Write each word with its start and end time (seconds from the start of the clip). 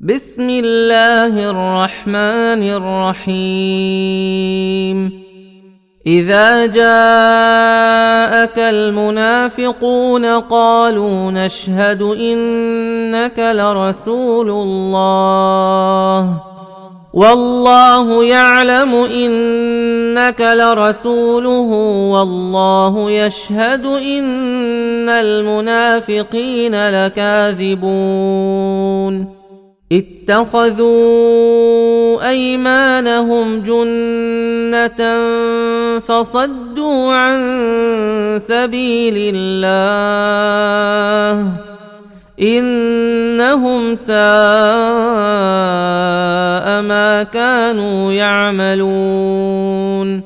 بسم 0.01 0.51
الله 0.51 1.51
الرحمن 1.51 2.63
الرحيم. 3.23 5.13
إذا 6.07 6.67
جاءك 6.67 8.59
المنافقون 8.59 10.27
قالوا 10.27 11.31
نشهد 11.31 12.03
إنك 12.03 13.39
لرسول 13.39 14.51
الله. 14.51 16.41
والله 17.13 18.25
يعلم 18.25 18.95
إنك 18.95 20.41
لرسوله 20.41 21.71
والله 22.15 23.11
يشهد 23.11 23.87
إن 23.87 25.09
المنافقين 25.09 27.05
لكاذبون 27.05 28.61
اتخذوا 29.93 30.91
أيمانهم 32.29 33.63
جنة 33.63 35.19
فصدوا 35.99 37.15
عن 37.15 37.41
سبيل 38.39 39.35
الله 39.37 41.49
إنهم 42.41 43.95
ساء 43.95 46.10
ما 46.91 47.23
كانوا 47.23 48.13
يعملون. 48.13 50.23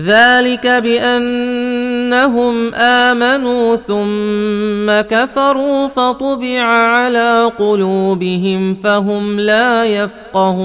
ذلك 0.00 0.66
بأنهم 0.66 2.74
آمنوا 2.74 3.76
ثم 3.76 5.00
كفروا 5.00 5.88
فطبع 5.88 6.62
على 6.62 7.52
قلوبهم 7.58 8.74
فهم 8.74 9.40
لا 9.40 9.84
يفقهون. 9.84 10.64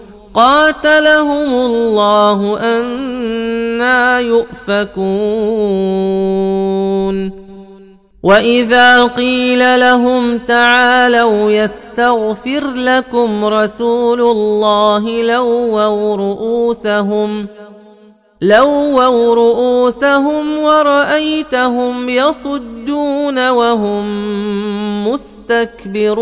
قاتلهم 0.33 1.53
الله 1.53 2.59
أنا 2.59 4.19
يؤفكون. 4.19 4.91
وإذا 8.23 9.05
قيل 9.05 9.79
لهم 9.79 10.37
تعالوا 10.37 11.51
يستغفر 11.51 12.67
لكم 12.67 13.45
رسول 13.45 14.21
الله 14.21 15.21
لووا 15.21 16.15
رؤوسهم 16.15 17.47
لووا 18.41 19.35
رؤوسهم 19.35 20.57
ورأيتهم 20.57 22.09
يصدون 22.09 23.49
وهم 23.49 24.05
مستكبرون. 25.07 26.21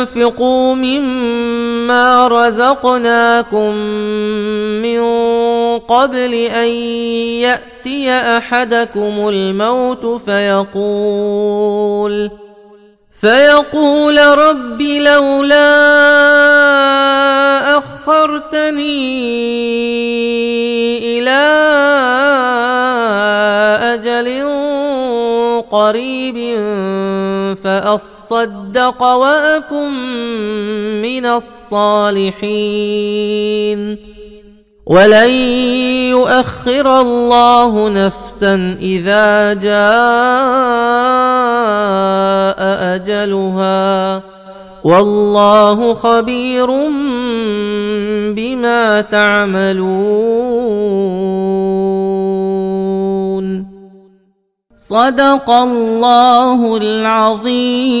وانفقوا 0.00 0.74
مما 0.74 2.28
رزقناكم 2.28 3.74
من 4.82 5.00
قبل 5.78 6.34
ان 6.34 6.68
ياتي 7.44 8.10
احدكم 8.10 9.28
الموت 9.28 10.22
فيقول 10.24 11.70
فيقول 13.20 14.18
رب 14.18 14.82
لولا 14.82 15.70
اخرتني 17.78 19.10
قريب 25.60 26.56
فأصدق 27.56 29.02
وأكن 29.02 29.92
من 31.02 31.26
الصالحين. 31.26 32.60
ولن 34.86 35.30
يؤخر 36.10 37.00
الله 37.00 37.88
نفسا 37.88 38.76
إذا 38.80 39.52
جاء 39.54 39.80
أجلها. 42.94 44.22
والله 44.84 45.94
خبير 45.94 46.66
بما 48.34 49.00
تعملون. 49.00 50.60
صدق 54.80 55.50
الله 55.50 56.76
العظيم. 56.76 58.00